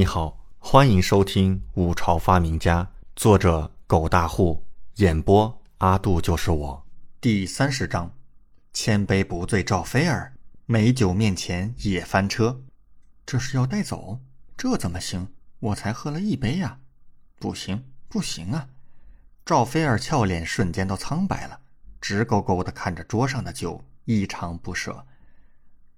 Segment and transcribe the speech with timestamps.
[0.00, 2.82] 你好，欢迎收听《五朝发明家》，
[3.14, 6.86] 作者狗大户，演播阿杜就是我。
[7.20, 8.10] 第三十章：
[8.72, 10.32] 千杯不醉赵飞儿，
[10.64, 12.62] 美酒面前也翻车。
[13.26, 14.18] 这是要带走？
[14.56, 15.28] 这怎么行？
[15.58, 16.78] 我才喝了一杯呀！
[17.38, 18.70] 不行，不行啊！
[19.44, 21.60] 赵飞儿俏脸瞬间都苍白了，
[22.00, 25.04] 直勾勾的看着桌上的酒，异常不舍。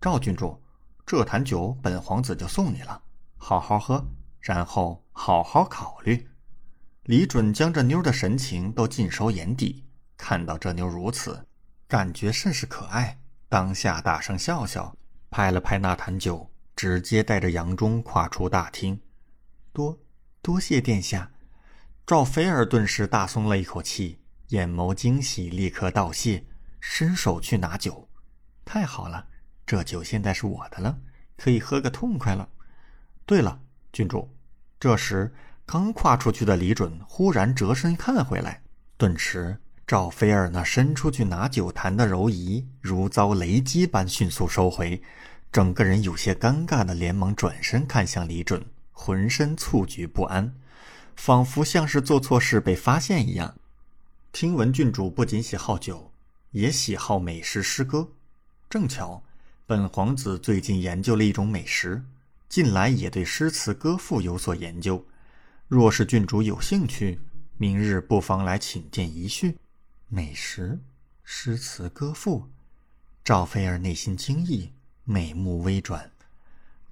[0.01, 0.61] 赵郡主，
[1.07, 3.01] 这坛酒本皇子就送你了。
[3.45, 4.07] 好好喝，
[4.39, 6.29] 然后好好考虑。
[7.03, 9.85] 李准将这妞的神情都尽收眼底，
[10.17, 11.45] 看到这妞如此，
[11.89, 14.97] 感觉甚是可爱，当下大声笑笑，
[15.29, 19.01] 拍了拍那坛酒，直接带着杨忠跨出大厅。
[19.73, 19.99] 多
[20.41, 21.33] 多谢殿下。
[22.07, 26.45] 赵菲儿顿时大松了一口气，眼眸惊喜，立刻道谢，
[26.79, 28.09] 伸手去拿酒。
[28.65, 29.27] 太好了，
[29.67, 31.01] 这酒现在是我的了，
[31.37, 32.49] 可以喝个痛快了。
[33.25, 33.61] 对了，
[33.93, 34.29] 郡主。
[34.81, 35.33] 这时，
[35.65, 38.63] 刚跨出去的李准忽然折身看回来，
[38.97, 39.57] 顿时
[39.87, 45.01] 赵菲儿那伸出去拿酒坛的柔仪如遭雷击般迅速收回，
[45.53, 50.53] 整个人有些尴尬的连忙转身看向李准，浑身蹙举不安，
[51.15, 53.55] 仿佛像是做错事被发现一样。
[54.33, 56.11] 听闻郡主不仅喜好酒，
[56.51, 58.09] 也喜好美食诗歌，
[58.69, 59.23] 正巧，
[59.67, 62.03] 本皇子最近研究了一种美食。
[62.53, 65.07] 近来也对诗词歌赋有所研究，
[65.69, 67.19] 若是郡主有兴趣，
[67.57, 69.57] 明日不妨来请见一叙。
[70.09, 70.79] 美食、
[71.25, 72.51] 诗词歌赋，
[73.25, 74.71] 赵菲儿内心惊异，
[75.05, 76.13] 美目微转。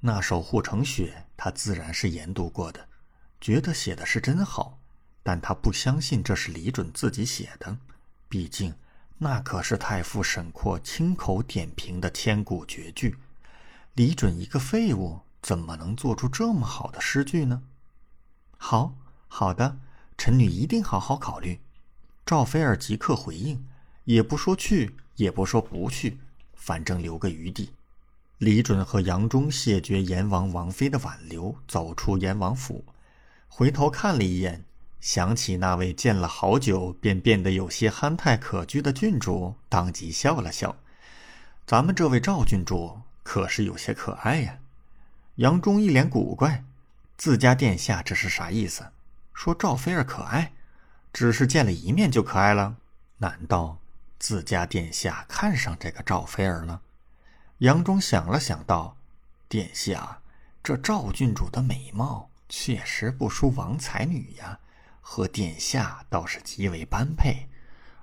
[0.01, 2.89] 那首护城雪，她自然是研读过的，
[3.39, 4.79] 觉得写的是真好，
[5.23, 7.77] 但她不相信这是李准自己写的，
[8.31, 8.75] 毕竟
[9.19, 13.19] 那可是太傅沈括亲口点评的千古绝句。
[13.93, 15.21] 李准一个废物。
[15.43, 17.63] 怎么能做出这么好的诗句呢？
[18.57, 18.95] 好
[19.29, 19.79] 好的，
[20.19, 21.61] 臣女一定好好考虑。
[22.27, 23.67] 赵菲儿即刻回应，
[24.05, 26.19] 也不说去，也不说不去，
[26.55, 27.71] 反正留个余地。
[28.39, 32.85] 李准和杨忠谢绝阎王王妃的挽留，走出阎王府，
[33.49, 34.65] 回头看了一眼，
[35.01, 40.77] 想起那位见了好久便变得有些憨态可掬的郡主，当即笑了笑。
[41.67, 44.59] 咱们这位赵郡主可是有些可爱呀。
[45.41, 46.63] 杨忠一脸古怪，
[47.17, 48.87] 自家殿下这是啥意思？
[49.33, 50.53] 说赵菲儿可爱，
[51.15, 52.77] 只是见了一面就可爱了？
[53.17, 53.79] 难道
[54.19, 56.83] 自家殿下看上这个赵菲儿了？
[57.61, 58.95] 杨忠想了想道
[59.49, 60.21] ：“殿下，
[60.63, 64.59] 这赵郡主的美貌确实不输王才女呀，
[65.01, 67.49] 和殿下倒是极为般配。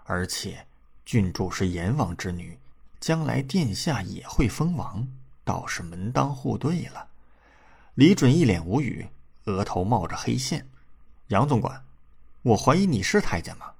[0.06, 0.66] 而且
[1.06, 2.58] 郡主是阎王之女，
[3.00, 5.08] 将来殿下也会封王，
[5.44, 7.10] 倒是门当户对了。”
[7.98, 9.08] 李准一脸无语，
[9.46, 10.68] 额头冒着黑线。
[11.30, 11.84] 杨总管，
[12.44, 13.72] 我怀疑你是太监吗？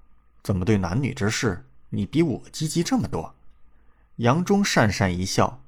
[0.42, 3.36] 怎么对男女之事你比我积极这么多？
[4.16, 5.62] 杨忠讪讪一笑，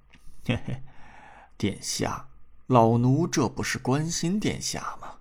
[0.45, 0.81] 嘿嘿，
[1.59, 2.25] 殿下，
[2.65, 5.17] 老奴这不是关心殿下吗？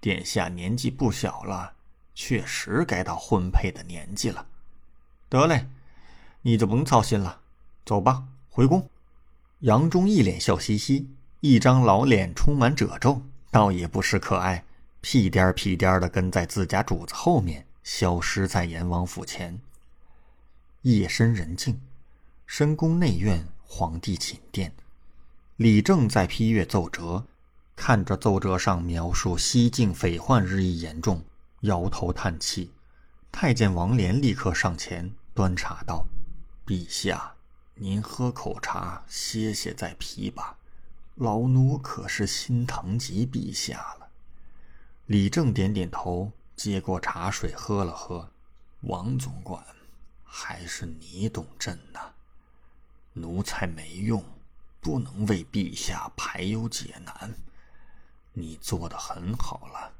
[0.00, 1.74] 殿下年纪不小了，
[2.14, 4.46] 确实该到婚配的年纪了。
[5.28, 5.68] 得嘞，
[6.40, 7.42] 你就甭操心了，
[7.84, 8.88] 走吧，回宫。
[9.58, 11.10] 杨忠一脸笑嘻嘻。
[11.44, 13.20] 一张老脸充满褶皱，
[13.50, 14.64] 倒也不失可爱，
[15.00, 19.58] 屁颠儿屁颠儿的跟在自家主子后面，消失在阎王府前。
[20.82, 21.80] 夜深人静，
[22.46, 24.72] 深宫内院，皇帝寝殿，
[25.56, 27.26] 李正在批阅奏折，
[27.74, 31.24] 看着奏折上描述西境匪患日益严重，
[31.62, 32.70] 摇头叹气。
[33.32, 36.06] 太监王莲立刻上前端茶道
[36.64, 37.34] ：“陛下，
[37.74, 40.56] 您喝口茶，歇歇再批吧。”
[41.16, 44.08] 老奴可是心疼极陛下了。
[45.06, 48.30] 李正点点头，接过茶水喝了喝。
[48.82, 49.62] 王总管，
[50.24, 52.00] 还是你懂朕呐。
[53.12, 54.24] 奴才没用，
[54.80, 57.34] 不能为陛下排忧解难。
[58.32, 59.92] 你做的很好了。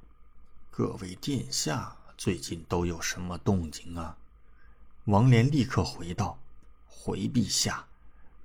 [0.70, 4.16] 各位殿下最近都有什么动静啊？
[5.04, 6.38] 王莲立刻回道
[6.88, 7.84] ：“回陛下，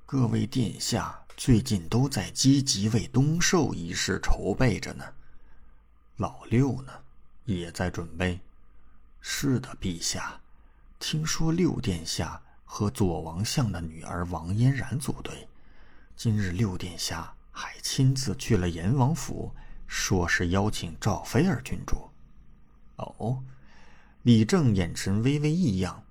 [0.05, 5.05] 各位殿下。”最近都在积极为东狩一事筹备着呢。
[6.15, 6.91] 老六呢，
[7.45, 8.39] 也在准备。
[9.21, 10.41] 是的，陛下，
[10.97, 15.47] 听说六殿下和左王相的女儿王嫣然组队。
[16.15, 19.53] 今日六殿下还亲自去了阎王府，
[19.85, 22.09] 说是邀请赵飞儿郡主。
[22.95, 23.43] 哦，
[24.23, 26.03] 李正眼神微微异样。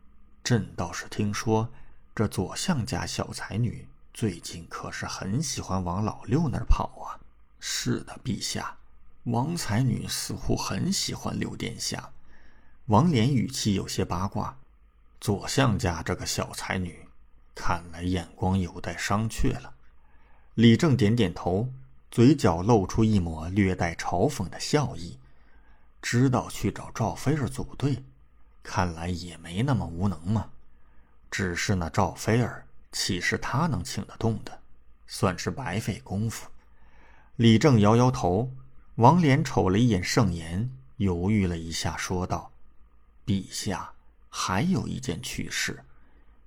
[0.44, 1.69] 朕倒是听说，
[2.14, 3.88] 这左相家小才女。
[4.16, 7.20] 最近可是很喜欢往老六那儿跑啊！
[7.60, 8.78] 是的，陛下，
[9.24, 12.12] 王才女似乎很喜欢六殿下。
[12.86, 14.56] 王莲语气有些八卦
[15.20, 17.06] ：“左相家这个小才女，
[17.54, 19.74] 看来眼光有待商榷了。”
[20.56, 21.68] 李正点点头，
[22.10, 25.18] 嘴角露出一抹略带嘲讽的笑意。
[26.00, 28.02] 知道去找赵菲儿组队，
[28.62, 30.48] 看来也没那么无能嘛。
[31.30, 34.61] 只是那赵菲儿，岂是他能请得动的？
[35.06, 36.49] 算是白费功夫。
[37.37, 38.53] 李正摇摇头。
[38.97, 42.50] 王莲瞅了一眼盛言，犹豫了一下，说道
[43.27, 43.93] ：“陛下，
[44.31, 45.85] 还有一件趣事。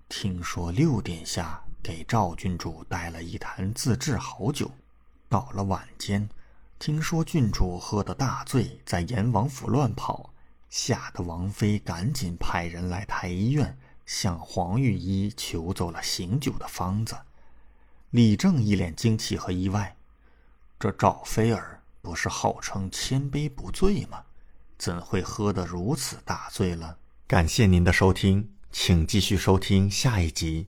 [0.08, 4.72] 听说六殿下给赵郡主带了一坛自制好酒，
[5.30, 6.28] 到了晚间，
[6.80, 10.34] 听说郡主喝得大醉，在阎王府乱跑，
[10.72, 13.78] 吓得王妃赶紧派人来太医院，
[14.10, 17.16] 向黄御医求走了醒酒的方子。”
[18.10, 19.96] 李正一脸惊奇和意外
[20.80, 24.24] ：“这赵飞儿。”不是号称千杯不醉吗？
[24.78, 26.98] 怎会喝得如此大醉了？
[27.28, 30.68] 感谢您的收听，请继续收听下一集。